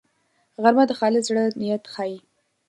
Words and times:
غرمه 0.61 0.83
د 0.87 0.91
خالص 0.99 1.23
زړه 1.29 1.43
نیت 1.59 1.83
ښيي 1.93 2.17